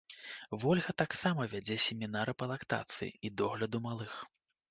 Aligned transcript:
Вольга 0.61 0.93
таксама 1.01 1.45
вядзе 1.51 1.77
семінары 1.89 2.33
па 2.39 2.45
лактацыі 2.53 3.13
і 3.29 3.33
догляду 3.43 3.85
малых. 3.87 4.13